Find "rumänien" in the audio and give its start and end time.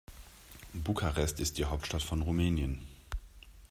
2.23-2.81